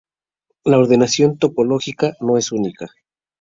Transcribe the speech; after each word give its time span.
La 0.65 0.79
ordenación 0.79 1.37
topológica 1.37 2.15
no 2.21 2.35
es 2.35 2.51
única. 2.51 2.87